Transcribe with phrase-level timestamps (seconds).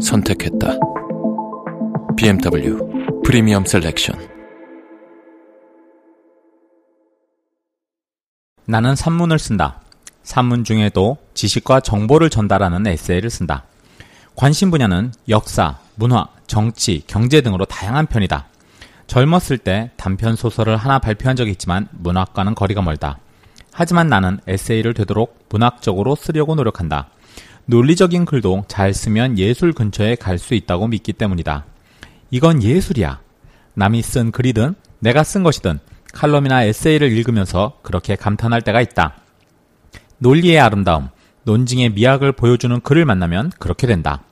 [0.00, 0.78] 선택했다.
[2.16, 2.78] BMW
[3.24, 4.16] Premium Selection.
[8.66, 9.80] 나는 산문을 쓴다.
[10.22, 13.64] 산문 중에도 지식과 정보를 전달하는 에세이를 쓴다.
[14.36, 18.46] 관심 분야는 역사, 문화, 정치, 경제 등으로 다양한 편이다.
[19.06, 23.18] 젊었을 때 단편 소설을 하나 발표한 적이 있지만 문학과는 거리가 멀다.
[23.72, 27.08] 하지만 나는 에세이를 되도록 문학적으로 쓰려고 노력한다.
[27.70, 31.66] 논리적인 글도 잘 쓰면 예술 근처에 갈 수 있다고 믿기 때문이다.
[32.32, 33.20] 이건 예술이야.
[33.74, 35.78] 남이 쓴 글이든 내가 쓴 것이든
[36.12, 39.14] 칼럼이나 에세이를 읽으면서 그렇게 감탄할 때가 있다.
[40.18, 41.10] 논리의 아름다움,
[41.44, 44.24] 논증의 미학을 보여주는 글을 만나면 그렇게 된다.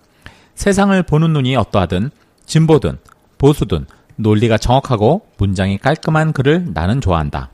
[0.57, 2.11] 세상을 보는 눈이 어떠하든
[2.45, 2.99] 진보든
[3.39, 3.87] 보수든
[4.17, 7.51] 논리가 정확하고 문장이 깔끔한 글을 나는 좋아한다.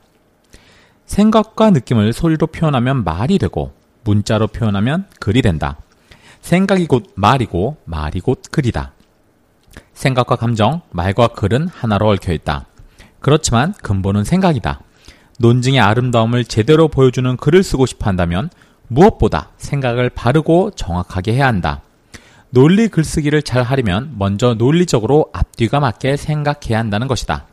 [1.05, 3.71] 생각과 느낌을 소리로 표현하면 말이 되고
[4.05, 5.77] 문자로 표현하면 글이 된다.
[6.41, 8.93] 생각이 곧 말이고 말이 곧 글이다.
[9.93, 12.67] 생각과 감정, 말과 글은 하나로 얽혀 있다.
[13.19, 14.81] 그렇지만 근본은 생각이다.
[15.39, 18.49] 논증의 아름다움을 제대로 보여주는 글을 쓰고 싶어 한다면
[18.87, 21.81] 무엇보다 생각을 바르고 정확하게 해야 한다.
[22.51, 27.47] 논리 글쓰기를 잘 하려면 먼저 논리적으로 앞뒤가 맞게 생각해야 한다는 것이다.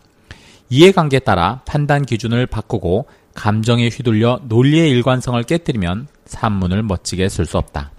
[0.68, 7.90] 이해관계에 따라 판단 기준을 바꾸고 감정에 휘둘려 논리의 일관성을 깨뜨리면 산문을 멋지게 쓸 수 없다.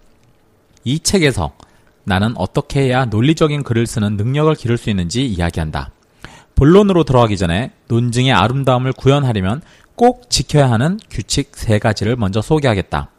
[0.84, 1.54] 이 책에서
[2.04, 5.92] 나는 어떻게 해야 논리적인 글을 쓰는 능력을 기를 수 있는지 이야기한다.
[6.56, 9.62] 본론으로 들어가기 전에 논증의 아름다움을 구현하려면
[9.96, 13.09] 꼭 지켜야 하는 규칙 세 가지를 먼저 소개하겠다.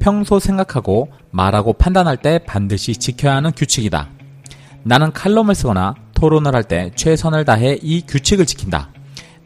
[0.00, 4.08] 평소 생각하고 말하고 판단할 때 반드시 지켜야 하는 규칙이다.
[4.84, 8.90] 나는 칼럼을 쓰거나 토론을 할 때 최선을 다해 이 규칙을 지킨다.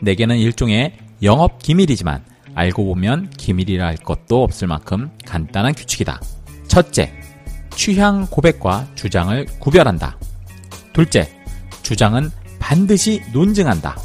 [0.00, 2.25] 내게는 일종의 영업 기밀이지만
[2.55, 6.21] 알고 보면 기밀이라 할 것도 없을 만큼 간단한 규칙이다.
[6.69, 7.13] 첫째,
[7.71, 10.19] 취향 고백과 주장을 구별한다.
[10.93, 11.31] 둘째,
[11.83, 13.97] 주장은 반드시 논증한다.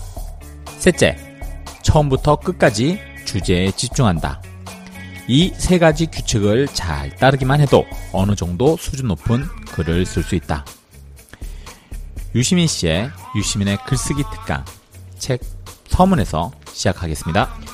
[0.80, 1.18] 셋째,
[1.82, 4.42] 처음부터 끝까지 주제에 집중한다.
[5.28, 9.44] 이 세 가지 규칙을 잘 따르기만 해도 어느 정도 수준 높은
[9.74, 10.66] 글을 쓸 수 있다.
[12.34, 14.64] 유시민 씨의 유시민의 글쓰기 특강
[15.18, 15.42] 책
[15.90, 17.67] 서문에서 시작하겠습니다.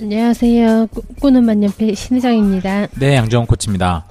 [0.00, 0.86] 안녕하세요.
[0.92, 2.86] 꾸- 꾸는 만년필 신혜정입니다.
[3.00, 4.04] 네, 양정원 코치입니다.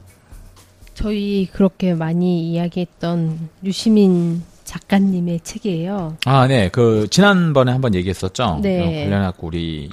[0.93, 6.17] 저희 그렇게 많이 이야기했던 유시민 작가님의 책이에요.
[6.25, 6.69] 아, 네.
[6.69, 8.59] 그 지난번에 한번 얘기했었죠.
[8.61, 9.05] 네.
[9.05, 9.89] 관련해 갖고 우리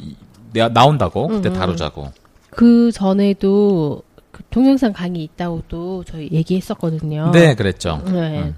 [0.52, 1.58] 내가 나온다고 그때 음, 음.
[1.58, 2.10] 다루자고.
[2.50, 7.30] 그 전에도 그 동영상 강의 있다고도 저희 얘기했었거든요.
[7.32, 8.02] 네, 그랬죠.
[8.06, 8.40] 네.
[8.40, 8.56] 음.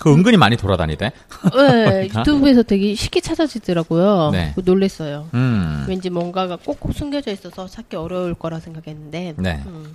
[0.00, 1.12] 그 은근히 많이 돌아다니대.
[1.54, 4.30] 네, 유튜브에서 되게 쉽게 찾아지더라고요.
[4.32, 4.52] 네.
[4.54, 5.28] 그 놀랬어요.
[5.34, 5.84] 음.
[5.88, 9.34] 왠지 뭔가가 꼭꼭 숨겨져 있어서 찾기 어려울 거라 생각했는데.
[9.38, 9.62] 네.
[9.66, 9.94] 음.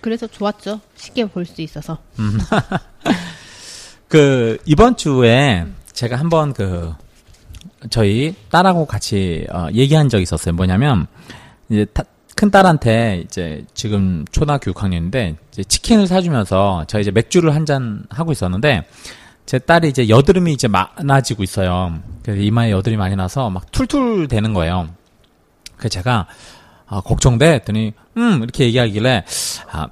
[0.00, 0.80] 그래서 좋았죠.
[0.96, 1.98] 쉽게 볼 수 있어서.
[4.08, 6.92] 그 이번 주에 제가 한번 그
[7.90, 10.54] 저희 딸하고 같이 어, 얘기한 적이 있었어요.
[10.54, 11.06] 뭐냐면
[11.68, 12.04] 이제 타-
[12.36, 18.30] 큰 딸한테 이제 지금 초등학교 6학년인데 이제 치킨을 사주면서 저희 이제 맥주를 한 잔 하고
[18.30, 18.86] 있었는데
[19.46, 21.94] 제 딸이 이제 여드름이 이제 많아지고 있어요.
[22.22, 24.88] 그래서 이마에 여드름이 많이 나서 막 툴툴 대는 거예요.
[25.76, 26.26] 그래서 제가
[26.88, 29.24] 아, 걱정돼 했더니 음 이렇게 얘기하길래
[29.70, 29.88] 아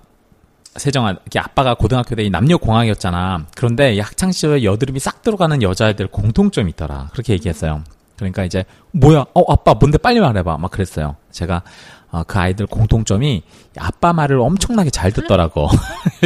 [0.76, 3.46] 세정아, 이렇게 아빠가 고등학교 때 이 남녀 공학이었잖아.
[3.54, 7.10] 그런데 이 학창 시절에 여드름이 싹 들어가는 여자애들 공통점이 있더라.
[7.12, 7.84] 그렇게 얘기했어요.
[8.16, 9.24] 그러니까 이제 뭐야?
[9.34, 10.58] 어 아빠 뭔데 빨리 말해봐.
[10.58, 11.14] 막 그랬어요.
[11.30, 11.62] 제가
[12.10, 13.42] 어, 그 아이들 공통점이
[13.78, 15.68] 아빠 말을 엄청나게 잘 듣더라고.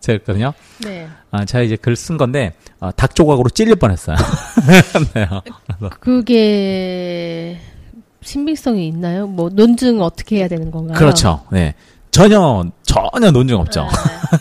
[0.00, 0.52] 제가 그랬거든요.
[0.82, 1.06] 네.
[1.30, 4.16] 아, 제가 이제 글 쓴 건데 어, 닭 조각으로 찔릴 뻔했어요.
[5.14, 5.28] 네.
[6.00, 7.58] 그게
[8.22, 9.26] 신빙성이 있나요?
[9.26, 10.98] 뭐 논증 어떻게 해야 되는 건가요?
[10.98, 11.42] 그렇죠.
[11.50, 11.74] 네.
[12.10, 13.86] 전혀 전혀 논증 없죠.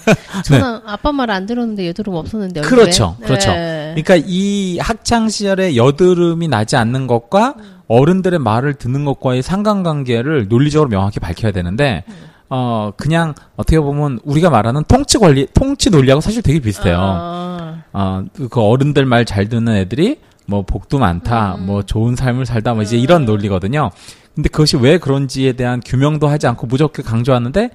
[0.06, 0.14] 네.
[0.44, 2.82] 저는 아빠 말 안 들었는데 여드름 없었는데 얼굴에.
[2.82, 3.16] 그렇죠.
[3.24, 3.52] 그렇죠.
[3.52, 3.94] 네.
[3.96, 7.56] 그러니까 이 학창 시절에 여드름이 나지 않는 것과
[7.88, 12.04] 어른들의 말을 듣는 것과의 상관관계를 논리적으로 명확히 밝혀야 되는데
[12.50, 16.98] 어 그냥 어떻게 보면 우리가 말하는 통치 관리 통치 논리하고 사실 되게 비슷해요.
[17.00, 21.68] 아, 어그 어른들 말 잘 듣는 애들이 뭐 복도 많다, 음.
[21.68, 23.92] 뭐 좋은 삶을 살다, 뭐 이제 이런 논리거든요.
[24.34, 27.70] 근데 그것이 왜 그런지에 대한 규명도 하지 않고 무조건 강조하는데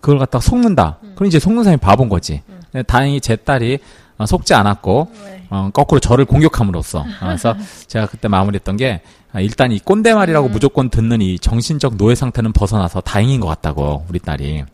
[0.00, 0.98] 그걸 갖다가 속는다.
[1.16, 2.42] 그럼 이제 속는 사람이 바본 거지.
[2.72, 3.80] 네, 다행히 제 딸이
[4.20, 5.42] 어, 속지 않았고 네.
[5.48, 7.56] 어, 거꾸로 저를 공격함으로써 어, 그래서
[7.86, 9.00] 제가 그때 마무리했던 게
[9.32, 10.52] 아, 일단 이 꼰대 말이라고 음.
[10.52, 14.64] 무조건 듣는 이 정신적 노예 상태는 벗어나서 다행인 것 같다고 우리 딸이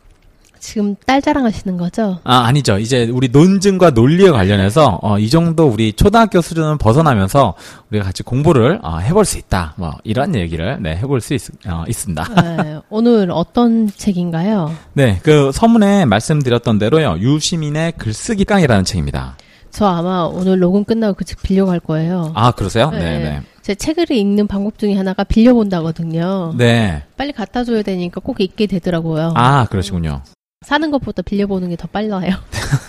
[0.59, 2.19] 지금 딸 자랑하시는 거죠?
[2.25, 7.55] 아 아니죠 이제 우리 논증과 논리에 관련해서 어, 이 정도 우리 초등학교 수준은 벗어나면서
[7.91, 11.85] 우리가 같이 공부를 어, 해볼 수 있다 뭐 이런 얘기를 네 해볼 수 있, 어,
[11.89, 12.25] 있습니다.
[12.43, 14.73] 네, 오늘 어떤 책인가요?
[14.95, 17.17] 네, 그 서문에 말씀드렸던 대로요.
[17.19, 19.37] 유시민의 글쓰기 강이라는 책입니다.
[19.71, 22.33] 저 아마 오늘 녹음 끝나고 그 책 빌려갈 거예요.
[22.35, 22.89] 아, 그러세요?
[22.91, 22.99] 네.
[22.99, 23.43] 네, 네.
[23.61, 26.55] 제 책을 읽는 방법 중에 하나가 빌려본다거든요.
[26.57, 27.03] 네.
[27.17, 29.33] 빨리 갖다 줘야 되니까 꼭 읽게 되더라고요.
[29.37, 30.23] 아, 그러시군요.
[30.67, 32.33] 사는 것보다 빌려보는 게 더 빨라요.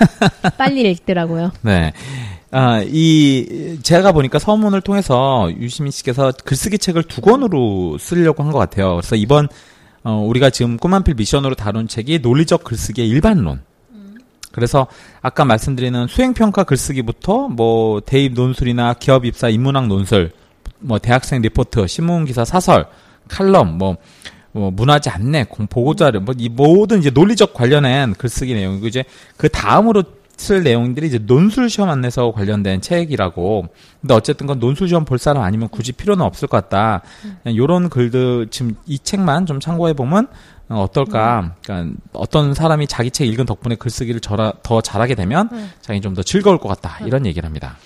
[0.57, 1.51] 빨리 읽더라고요.
[1.62, 1.94] 네.
[2.50, 8.57] 아, 이, 제가 보니까 서문을 통해서 유시민 씨께서 글쓰기 책을 두 권으로 쓰려고 한 것
[8.57, 8.95] 같아요.
[8.95, 9.47] 그래서 이번,
[10.03, 13.62] 어, 우리가 지금 꿈한필 미션으로 다룬 책이 논리적 글쓰기의 일반론.
[14.51, 14.88] 그래서
[15.21, 20.31] 아까 말씀드리는 수행평가 글쓰기부터 뭐 대입 논술이나 기업 입사 인문학 논술,
[20.79, 22.88] 뭐 대학생 리포트, 신문 기사 사설,
[23.27, 23.97] 칼럼, 뭐,
[24.57, 29.04] 뭐 문화재 안내, 공- 보고자료, 뭐 이 모든 이제 논리적 관련한 글쓰기 내용이고 이제
[29.38, 30.04] 그 다음으로
[30.39, 33.68] 쓸 내용들이 이제 논술 시험 안내서 관련된 책이라고.
[34.01, 37.01] 근데 어쨌든 건 논술 시험 볼 사람 아니면 굳이 필요는 없을 것 같다.
[37.42, 40.27] 그냥 요런 글들 지금 이 책만 좀 참고해 보면
[40.69, 41.56] 어, 어떨까?
[41.63, 45.50] 그러니까 어떤 사람이 자기 책 읽은 덕분에 글쓰기를 저라, 더 잘하게 되면
[45.81, 47.03] 자기 좀 더 즐거울 것 같다.
[47.06, 47.77] 이런 얘기를 합니다.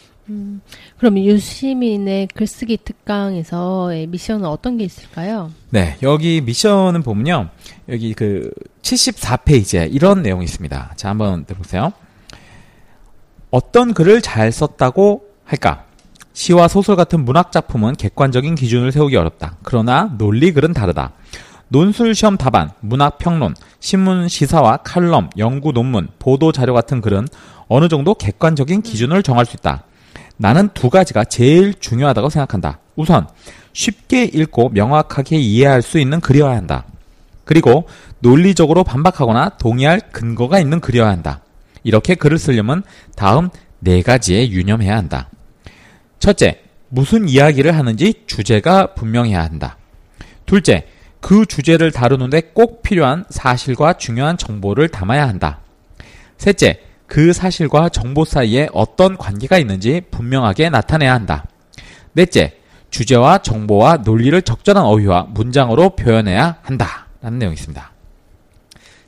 [0.97, 5.51] 그럼 유시민의 글쓰기 특강에서의 미션은 어떤 게 있을까요?
[5.69, 7.49] 네, 여기 미션은 보면요.
[7.89, 8.51] 여기 그
[8.81, 10.93] 74페이지에 이런 내용이 있습니다.
[10.95, 11.91] 자, 한번 들어보세요.
[13.49, 15.85] 어떤 글을 잘 썼다고 할까?
[16.33, 19.57] 시와 소설 같은 문학 작품은 객관적인 기준을 세우기 어렵다.
[19.63, 21.11] 그러나 논리 글은 다르다.
[21.67, 27.27] 논술 시험 답안, 문학 평론, 신문 시사와 칼럼, 연구 논문, 보도 자료 같은 글은
[27.67, 29.85] 어느 정도 객관적인 기준을 정할 수 있다.
[30.41, 32.79] 나는 두 가지가 제일 중요하다고 생각한다.
[32.95, 33.27] 우선
[33.73, 36.85] 쉽게 읽고 명확하게 이해할 수 있는 글이어야 한다.
[37.45, 37.87] 그리고
[38.19, 41.41] 논리적으로 반박하거나 동의할 근거가 있는 글이어야 한다.
[41.83, 42.81] 이렇게 글을 쓰려면
[43.15, 43.49] 다음
[43.79, 45.29] 네 가지에 유념해야 한다.
[46.17, 49.77] 첫째, 무슨 이야기를 하는지 주제가 분명해야 한다.
[50.47, 50.87] 둘째,
[51.19, 55.59] 그 주제를 다루는데 꼭 필요한 사실과 중요한 정보를 담아야 한다.
[56.39, 56.79] 셋째,
[57.11, 61.43] 그 사실과 정보 사이에 어떤 관계가 있는지 분명하게 나타내야 한다.
[62.13, 62.57] 넷째,
[62.89, 67.07] 주제와 정보와 논리를 적절한 어휘와 문장으로 표현해야 한다.
[67.21, 67.91] 라는 내용이 있습니다.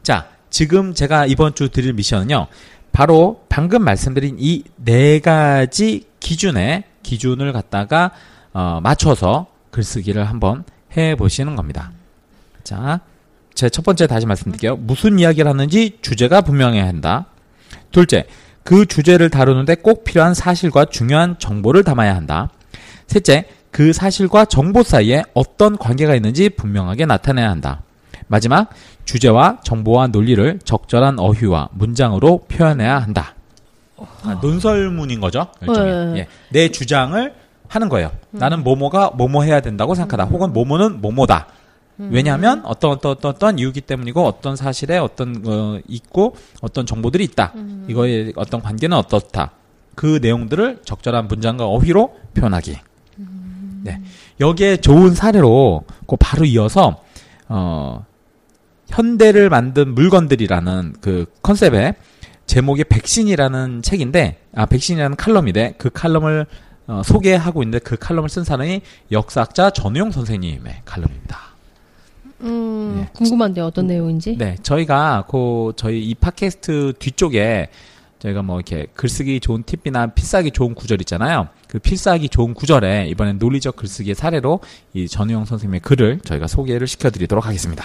[0.04, 2.48] 자, 지금 제가 이번 주 드릴 미션은요.
[2.92, 8.12] 바로 방금 말씀드린 이 네 가지 기준에 기준을 갖다가
[8.52, 10.66] 어, 맞춰서 글쓰기를 한번
[10.98, 11.94] 해 보시는 겁니다.
[12.66, 13.00] 자,
[13.54, 14.76] 제 첫 번째 다시 말씀드릴게요.
[14.76, 17.28] 무슨 이야기를 하는지 주제가 분명해야 한다.
[17.94, 18.26] 둘째,
[18.64, 22.50] 그 주제를 다루는데 꼭 필요한 사실과 중요한 정보를 담아야 한다.
[23.08, 27.84] 셋째, 그 사실과 정보 사이에 어떤 관계가 있는지 분명하게 나타내야 한다.
[28.28, 28.70] 마지막,
[29.06, 33.36] 주제와 정보와 논리를 적절한 어휘와 문장으로 표현해야 한다.
[34.24, 35.48] 아, 논설문인 거죠.
[35.62, 36.06] 일종의.
[36.14, 36.20] 네.
[36.20, 36.28] 예.
[36.50, 37.34] 내 주장을
[37.68, 38.12] 하는 거예요.
[38.32, 40.26] 나는 뭐뭐가 뭐뭐 해야 된다고 생각하다.
[40.32, 41.48] 혹은 뭐뭐는 뭐뭐다.
[41.98, 47.54] 왜냐하면 어떤 어떤 어떤 어떤 이유기 때문이고 어떤 사실에 어떤 어, 있고 어떤 정보들이 있다.
[47.88, 49.52] 이거의 어떤 관계는 어떻다.
[49.96, 52.78] 그 내용들을 적절한 문장과 어휘로 표현하기.
[53.84, 54.02] 네.
[54.40, 57.04] 여기에 좋은 사례로 그 바로 이어서
[57.48, 58.06] 어
[58.88, 61.96] 현대를 만든 물건들이라는 그 컨셉의
[62.46, 66.46] 제목이 백신이라는 책인데 아 백신이라는 칼럼인데 그 칼럼을
[66.88, 68.82] 어, 소개하고 있는데 그 칼럼을 쓴 사람이
[69.12, 71.53] 역사학자 전우용 선생님의 칼럼입니다.
[72.44, 73.10] 음, 네.
[73.14, 74.38] 궁금한데 어떤 내용인지?
[74.38, 77.70] 네, 저희가 그 저희 이 팟캐스트 뒤쪽에
[78.20, 81.48] 저희가 뭐 이렇게 글쓰기 좋은 팁이나 필사하기 좋은 구절 있잖아요.
[81.68, 84.60] 그 필사하기 좋은 구절에 이번엔 논리적 글쓰기의 사례로
[84.94, 87.84] 이 전우영 선생님의 글을 저희가 소개를 시켜드리도록 하겠습니다.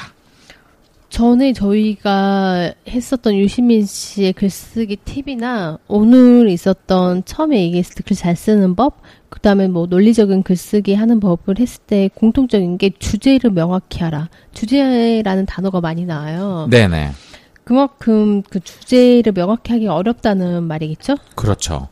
[1.10, 8.74] 전에 저희가 했었던 유시민 씨의 글쓰기 팁이나 오늘 있었던 처음에 얘기했을 때 글 잘 쓰는
[8.76, 14.28] 법, 그 다음에 뭐 논리적인 글쓰기 하는 법을 했을 때 공통적인 게 주제를 명확히 하라.
[14.52, 16.66] 주제라는 단어가 많이 나와요.
[16.70, 17.12] 네네.
[17.64, 21.16] 그만큼 그 주제를 명확히 하기 어렵다는 말이겠죠?
[21.34, 21.88] 그렇죠.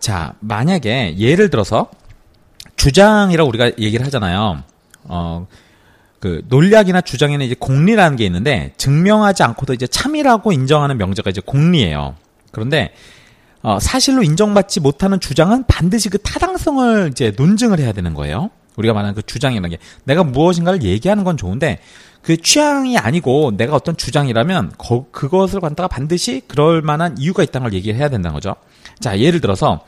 [0.00, 1.88] 자, 만약에 예를 들어서
[2.76, 4.62] 주장이라고 우리가 얘기를 하잖아요.
[5.04, 5.46] 어,
[6.18, 12.16] 그 논리학이나 주장에는 이제 공리라는 게 있는데 증명하지 않고도 이제 참이라고 인정하는 명제가 이제 공리예요.
[12.50, 12.92] 그런데
[13.66, 18.50] 어, 사실로 인정받지 못하는 주장은 반드시 그 타당성을 이제 논증을 해야 되는 거예요.
[18.76, 21.80] 우리가 말하는 그 주장이라는 게 내가 무엇인가를 얘기하는 건 좋은데
[22.22, 27.72] 그 취향이 아니고 내가 어떤 주장이라면 거- 그것을 갖다가 반드시 그럴 만한 이유가 있다는 걸
[27.72, 28.54] 얘기를 해야 된다는 거죠.
[29.00, 29.80] 자, 예를 들어서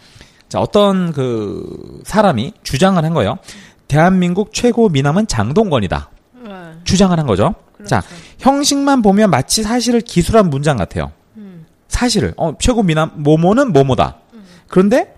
[0.48, 3.38] 자, 어떤 그 사람이 주장을 한 거예요.
[3.86, 6.10] 대한민국 최고 미남은 장동건이다.
[6.82, 7.54] 주장을 한 거죠.
[7.86, 8.02] 자,
[8.40, 11.12] 형식만 보면 마치 사실을 기술한 문장 같아요.
[11.88, 14.16] 사실을 어, 최고 미남 모모는 모모다.
[14.68, 15.14] 그런데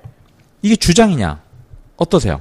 [0.63, 1.41] 이게 주장이냐?
[1.97, 2.41] 어떠세요?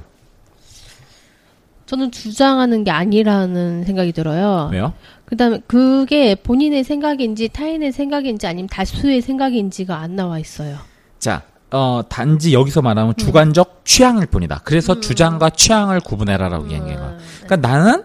[1.86, 4.70] 저는 주장하는 게 아니라는 생각이 들어요.
[4.72, 4.92] 왜요?
[5.24, 10.76] 그다음에 그게 본인의 생각인지 타인의 생각인지 아니면 다수의 생각인지가 안 나와 있어요.
[11.18, 14.60] 자, 어, 단지 여기서 말하면 주관적 취향일 뿐이다.
[14.64, 17.18] 그래서 주장과 취향을 구분해라라고 얘기한 거야.
[17.44, 18.04] 그러니까 나는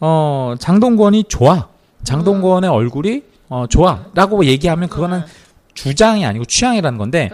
[0.00, 1.68] 어, 장동건이 좋아.
[2.04, 5.22] 장동건의 얼굴이 어, 좋아라고 얘기하면 그거는
[5.76, 7.30] 주장이 아니고 취향이라는 건데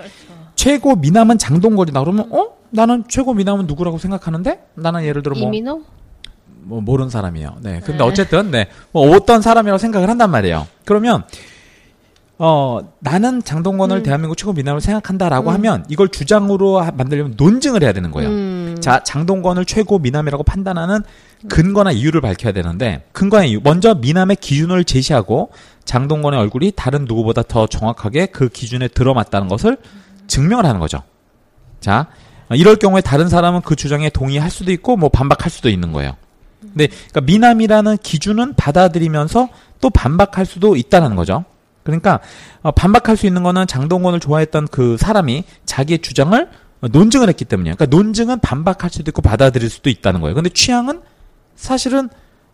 [0.55, 2.01] 최고 미남은 장동건이다.
[2.01, 2.49] 그러면 어?
[2.71, 4.61] 나는 최고 미남은 누구라고 생각하는데?
[4.75, 5.83] 나는 예를 들어 뭐 이민호?
[6.65, 7.57] 뭐 모르는 사람이에요.
[7.63, 7.81] 네.
[7.85, 8.69] 근데 어쨌든 네.
[8.93, 10.67] 뭐 어떤 사람이라고 생각을 한단 말이에요.
[10.85, 11.25] 그러면
[12.39, 14.03] 어 나는 장동건을 음.
[14.03, 18.31] 대한민국 최고 미남을 생각한다라고 하면 이걸 주장으로 하- 만들려면 논증을 해야 되는 거예요.
[18.31, 18.52] 음.
[18.83, 21.01] 자, 장동건을 최고 미남이라고 판단하는
[21.49, 25.51] 근거나 이유를 밝혀야 되는데 근거나 이유 먼저 미남의 기준을 제시하고
[25.85, 29.79] 장동건의 얼굴이 다른 누구보다 더 정확하게 그 기준에 들어맞다는 것을
[30.27, 31.03] 증명을 하는 거죠.
[31.81, 32.09] 자,
[32.49, 36.17] 어, 이럴 경우에 다른 사람은 그 주장에 동의할 수도 있고 뭐 반박할 수도 있는 거예요.
[36.61, 39.49] 근데 그러니까 미남이라는 기준은 받아들이면서
[39.81, 41.45] 또 반박할 수도 있다는 거죠.
[41.83, 42.21] 그러니까
[42.63, 46.49] 어, 반박할 수 있는 거는 장동건을 좋아했던 그 사람이 자기의 주장을 어,
[46.89, 47.77] 논증을 했기 때문이에요.
[47.77, 50.35] 그러니까 논증은 반박할 수도 있고 받아들일 수도 있다는 거예요.
[50.35, 51.01] 근데 취향은
[51.57, 52.09] 사실은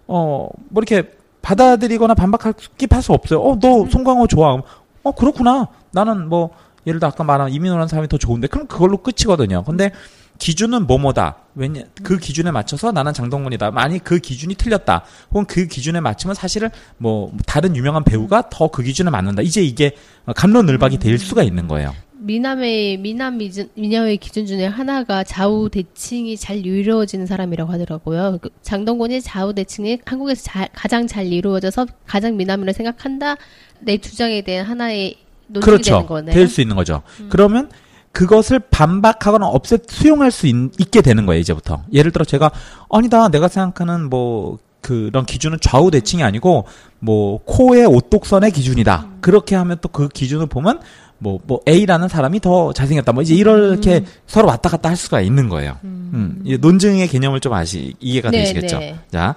[0.06, 1.10] 어 뭐 이렇게
[1.42, 2.54] 받아들이거나 반박할
[3.02, 3.40] 수 없어요.
[3.40, 4.60] 어 너 송강호 좋아.
[5.02, 5.68] 어 그렇구나.
[5.92, 6.50] 나는 뭐
[6.86, 9.62] 예를 들어 아까 말한 이민호라는 사람이 더 좋은데 그럼 그걸로 끝이거든요.
[9.64, 9.92] 근데
[10.38, 11.36] 기준은 뭐뭐다.
[11.54, 13.70] 왜냐 그 기준에 맞춰서 나는 장동건이다.
[13.72, 15.04] 만약 그 기준이 틀렸다.
[15.30, 16.68] 혹은 그 기준에 맞추면 사실은
[16.98, 19.42] 뭐 다른 유명한 배우가 더 그 기준에 맞는다.
[19.42, 19.96] 이제 이게
[20.36, 21.92] 감론을박이 될 수가 있는 거예요.
[22.20, 23.38] 미남의 미남
[23.74, 28.38] 미녀의 기준 중에 하나가 좌우 대칭이 잘 이루어지는 사람이라고 하더라고요.
[28.42, 33.36] 그 장동건이 좌우 대칭이 한국에서 자- 가장 잘 이루어져서 가장 미남이라고 생각한다.
[33.80, 35.16] 내 주장에 대한 하나의
[35.48, 36.04] 되는 그렇죠.
[36.06, 36.32] 거네.
[36.32, 37.02] 될수 있는 거죠.
[37.28, 37.70] 그러면
[38.12, 41.84] 그것을 반박하거나 없애 수용할 수 있, 게 되는 거예요, 이제부터.
[41.92, 42.50] 예를 들어 제가
[42.90, 43.28] 아니다.
[43.28, 46.64] 내가 생각하는 뭐 그런 기준은 좌우 대칭이 아니고
[46.98, 49.08] 뭐 코의 오똑선의 기준이다.
[49.20, 50.80] 그렇게 하면 또 그 기준을 보면
[51.18, 53.12] 뭐, 뭐, A라는 사람이 더 잘생겼다.
[53.12, 55.76] 뭐, 이제 이렇게 서로 왔다 갔다 할 수가 있는 거예요.
[55.84, 56.40] 음.
[56.44, 58.78] 이 논증의 개념을 좀 아시, 이해가 네, 되시겠죠?
[58.78, 58.98] 네.
[59.10, 59.34] 자,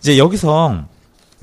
[0.00, 0.84] 이제 여기서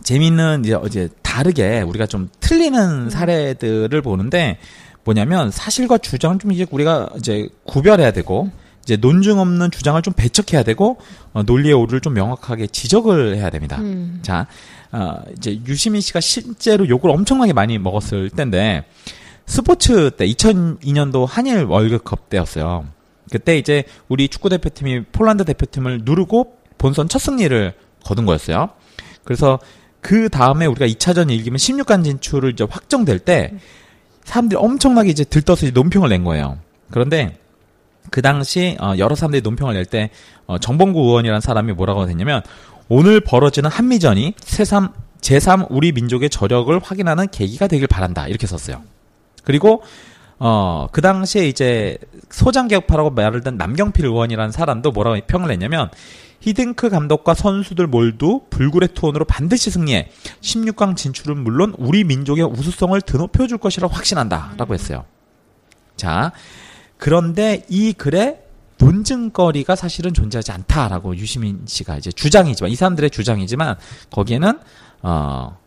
[0.03, 4.57] 재미있는 이제 어제 다르게 우리가 좀 틀리는 사례들을 보는데
[5.03, 8.49] 뭐냐면 사실과 주장을 좀 이제 우리가 이제 구별해야 되고
[8.83, 10.97] 이제 논증 없는 주장을 좀 배척해야 되고
[11.33, 13.77] 어, 논리의 오류를 좀 명확하게 지적을 해야 됩니다.
[13.79, 14.19] 음.
[14.21, 14.47] 자,
[14.91, 18.85] 어, 이제 유시민 씨가 실제로 욕을 엄청나게 많이 먹었을 때인데
[19.45, 22.85] 스포츠 때 2002년도 한일 월드컵 때였어요.
[23.31, 27.73] 그때 이제 우리 축구 대표팀이 폴란드 대표팀을 누르고 본선 첫 승리를
[28.03, 28.69] 거둔 거였어요.
[29.23, 29.59] 그래서
[30.01, 33.53] 그 다음에 우리가 2차전 이기면 16강 진출을 이제 확정될 때
[34.23, 36.59] 사람들이 엄청나게 이제 들떠서 이제 논평을 낸 거예요.
[36.91, 37.37] 그런데
[38.11, 40.11] 그 당시 어, 여러 사람들이 논평을 낼때
[40.45, 42.41] 어, 정봉구 의원이라는 사람이 뭐라고 했냐면
[42.87, 48.83] 오늘 벌어지는 한미전이 새삼 제3 우리 민족의 저력을 확인하는 계기가 되길 바란다 이렇게 썼어요.
[49.45, 49.83] 그리고
[50.37, 51.97] 어, 그 당시에 이제
[52.29, 55.89] 소장개혁파라고 말을 든 남경필 의원이라는 사람도 뭐라고 평을 냈냐면
[56.41, 60.09] 히딩크 감독과 선수들 몰두 불굴의 투혼으로 반드시 승리해
[60.41, 65.05] 16강 진출은 물론 우리 민족의 우수성을 드높여 줄 것이라고 확신한다라고 했어요.
[65.95, 66.33] 자,
[66.97, 68.41] 그런데 이 글에
[68.77, 73.77] 논증거리가 사실은 존재하지 않다라고 유시민 씨가 이제 주장이지만 이 사람들의 주장이지만
[74.11, 74.59] 거기에는
[75.01, 75.57] 어, 어,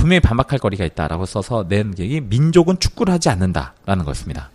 [0.00, 4.50] 분명히 반박할 거리가 있다라고 써서 낸 얘기 민족은 축구를 하지 않는다라는 것입니다.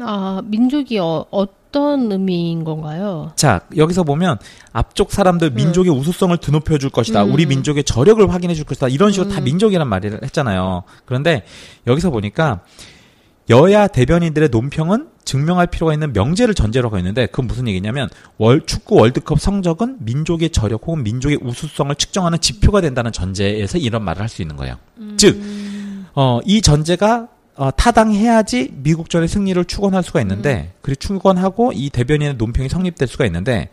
[0.00, 3.32] 아, 민족이 어, 어떤 의미인 건가요?
[3.36, 4.38] 자, 여기서 보면
[4.72, 7.24] 앞쪽 사람들 민족의 우수성을 드높여 줄 것이다.
[7.24, 7.32] 음.
[7.32, 8.88] 우리 민족의 저력을 확인해 줄 것이다.
[8.88, 10.84] 이런 식으로 다 민족이란 말을 했잖아요.
[11.04, 11.44] 그런데
[11.86, 12.60] 여기서 보니까
[13.50, 18.08] 여야 대변인들의 논평은 증명할 필요가 있는 명제를 전제로 하고 있는데 그건 무슨 얘기냐면
[18.38, 24.22] 월 축구 월드컵 성적은 민족의 저력 혹은 민족의 우수성을 측정하는 지표가 된다는 전제에서 이런 말을
[24.22, 24.76] 할 수 있는 거예요.
[25.16, 25.40] 즉,
[26.14, 32.68] 어, 이 전제가 어, 타당해야지 미국전의 승리를 축원할 수가 있는데 그리고 축원하고 이 대변인의 논평이
[32.68, 33.68] 성립될 수가 있는데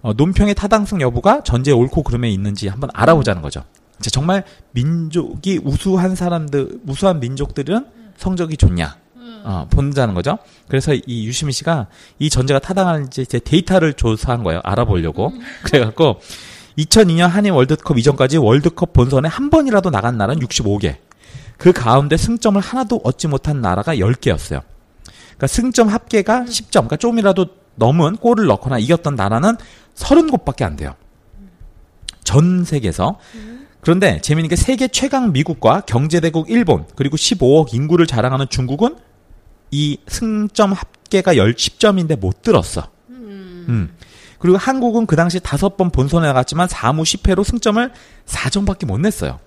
[0.00, 3.62] 어, 논평의 타당성 여부가 전제 옳고 그름에 있는지 한번 알아보자는 거죠.
[4.00, 8.96] 자, 정말 민족이 우수한 사람들, 우수한 민족들은 성적이 좋냐?
[9.44, 10.38] 어, 본다는 거죠.
[10.68, 11.86] 그래서 이 유시민 씨가
[12.18, 14.60] 이 전제가 타당한지 제 데이터를 조사한 거예요.
[14.64, 15.32] 알아보려고.
[15.64, 16.20] 그래갖고
[16.78, 20.96] 2002년 한일 월드컵 이전까지 월드컵 본선에 한 번이라도 나간 나라는 65개.
[21.58, 24.62] 그 가운데 승점을 하나도 얻지 못한 나라가 10개였어요.
[25.36, 29.56] 그러니까 승점 합계가 10점, 그러니까 좀이라도 넘은 골을 넣거나 이겼던 나라는
[29.94, 30.94] 30곳밖에 안 돼요.
[32.24, 33.18] 전 세계에서.
[33.80, 38.96] 그런데 재미있는 게 세계 최강 미국과 경제대국 일본, 그리고 15억 인구를 자랑하는 중국은
[39.70, 42.88] 이 승점 합계가 10, 10점인데 못 들었어.
[43.10, 43.90] 음.
[44.38, 47.90] 그리고 한국은 그 당시 다섯 번 본선에 나갔지만 4무 10패로 승점을
[48.26, 49.40] 4점밖에 못 냈어요.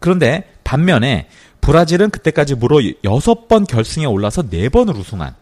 [0.00, 1.28] 그런데 반면에
[1.60, 5.34] 브라질은 그때까지 무려 6번 결승에 올라서 4번을 우승한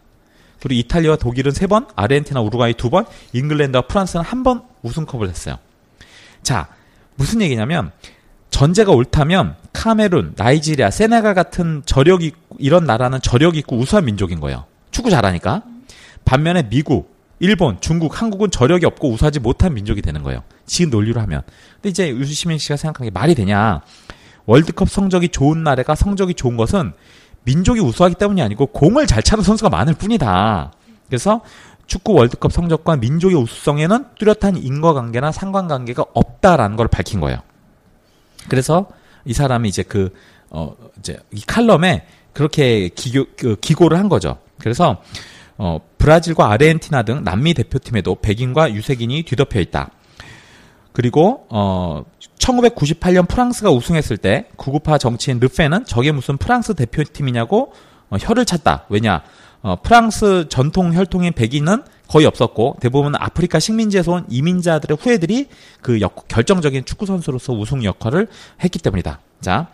[0.61, 5.57] 그리고 이탈리아와 독일은 3번, 아르헨티나, 우루과이 2번, 잉글랜드와 프랑스는 한 번 우승컵을 했어요.
[6.43, 6.67] 자,
[7.15, 7.91] 무슨 얘기냐면
[8.51, 14.65] 전제가 옳다면 카메룬, 나이지리아, 세네갈 같은 저력 있고 이런 나라는 저력 있고 우수한 민족인 거예요.
[14.91, 15.63] 축구 잘하니까.
[16.25, 20.43] 반면에 미국, 일본, 중국, 한국은 저력이 없고 우수하지 못한 민족이 되는 거예요.
[20.67, 21.41] 지금 논리로 하면.
[21.75, 23.81] 근데 이제 유시민 씨가 생각한 게 말이 되냐?
[24.45, 26.93] 월드컵 성적이 좋은 나라가 성적이 좋은 것은
[27.43, 30.71] 민족이 우수하기 때문이 아니고 공을 잘 차는 선수가 많을 뿐이다.
[31.07, 31.41] 그래서
[31.87, 37.39] 축구 월드컵 성적과 민족의 우수성에는 뚜렷한 인과관계나 상관관계가 없다라는 걸 밝힌 거예요.
[38.47, 38.87] 그래서
[39.25, 40.13] 이 사람이 이제 그,
[40.49, 44.37] 어, 이제 이 칼럼에 그렇게 기교, 그 기고를 한 거죠.
[44.57, 45.01] 그래서,
[45.57, 49.91] 어, 브라질과 아르헨티나 등 남미 대표팀에도 백인과 유색인이 뒤덮여 있다.
[50.93, 52.03] 그리고 어
[52.37, 57.73] 1998년 프랑스가 우승했을 때 구구파 정치인 르페는 저게 무슨 프랑스 대표팀이냐고
[58.09, 58.85] 어, 혀를 찼다.
[58.89, 59.23] 왜냐?
[59.61, 65.47] 어, 프랑스 전통 혈통인 백인은 거의 없었고 대부분 아프리카 식민지에서 온 이민자들의 후예들이
[65.81, 68.27] 그 역, 결정적인 축구 선수로서 우승 역할을
[68.61, 69.19] 했기 때문이다.
[69.39, 69.69] 자.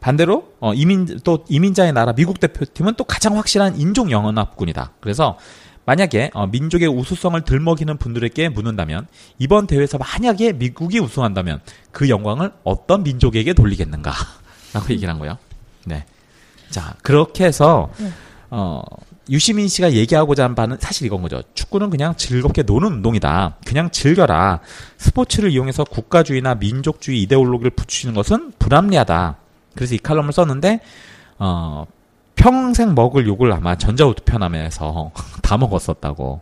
[0.00, 4.92] 반대로 어, 이민 또 이민자의 나라 미국 대표팀은 또 가장 확실한 인종 영연합군이다.
[5.00, 5.36] 그래서
[5.84, 9.06] 만약에 어, 민족의 우수성을 들먹이는 분들에게 묻는다면
[9.38, 11.60] 이번 대회에서 만약에 미국이 우승한다면
[11.90, 14.12] 그 영광을 어떤 민족에게 돌리겠는가?
[14.72, 15.36] 라고 얘기를 한 거예요.
[15.84, 16.06] 네.
[16.70, 17.90] 자, 그렇게 해서
[18.50, 18.80] 어
[19.30, 21.42] 유시민 씨가 얘기하고자 한 바는 사실 이건 거죠.
[21.54, 23.56] 축구는 그냥 즐겁게 노는 운동이다.
[23.66, 24.60] 그냥 즐겨라.
[24.96, 29.36] 스포츠를 이용해서 국가주의나 민족주의 이데올로기를 붙이는 것은 불합리하다.
[29.74, 30.80] 그래서 이 칼럼을 썼는데
[31.38, 31.86] 어
[32.34, 35.12] 평생 먹을 욕을 아마 전자우투 편함에서
[35.42, 36.40] 다 먹었었다고.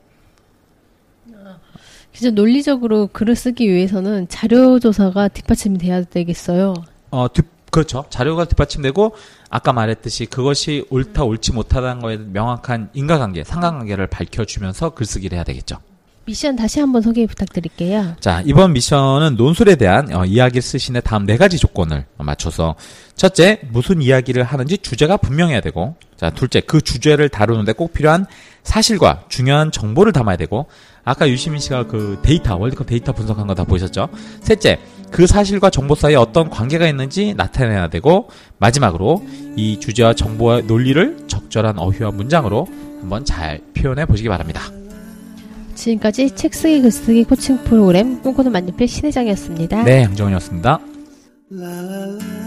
[2.12, 6.72] 진짜 논리적으로 글을 쓰기 위해서는 자료 조사가 뒷받침이 돼야 되겠어요.
[7.10, 8.06] 어, 뒷, 그렇죠.
[8.08, 9.14] 자료가 뒷받침되고
[9.56, 15.78] 아까 말했듯이 그것이 옳다 옳지 못하다는 거에 명확한 인과관계, 상관관계를 밝혀주면서 글쓰기를 해야 되겠죠.
[16.26, 18.16] 미션 다시 한번 소개 부탁드릴게요.
[18.20, 22.74] 자, 이번 미션은 논술에 대한 어, 이야기를 쓰신의 다음 네 가지 조건을 맞춰서
[23.14, 28.26] 첫째, 무슨 이야기를 하는지 주제가 분명해야 되고 자, 둘째, 그 주제를 다루는데 꼭 필요한
[28.62, 30.66] 사실과 중요한 정보를 담아야 되고
[31.04, 34.08] 아까 유시민 씨가 그 데이터, 월드컵 데이터 분석한 거 다 보셨죠?
[34.42, 39.24] 셋째, 그 사실과 정보 사이에 어떤 관계가 있는지 나타내야 되고 마지막으로
[39.56, 42.66] 이 주제와 정보와 논리를 적절한 어휘와 문장으로
[43.00, 44.62] 한번 잘 표현해 보시기 바랍니다.
[45.74, 49.84] 지금까지 책 쓰기 글쓰기 코칭 프로그램 꿈꾸는 만년필 신혜장이었습니다.
[49.84, 50.06] 네,
[51.50, 52.45] la